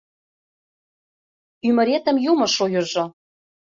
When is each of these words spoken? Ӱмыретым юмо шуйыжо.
Ӱмыретым 1.67 2.17
юмо 2.31 2.47
шуйыжо. 2.55 3.05